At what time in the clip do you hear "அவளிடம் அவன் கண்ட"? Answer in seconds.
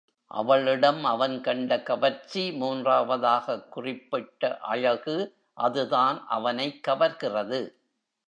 0.27-1.81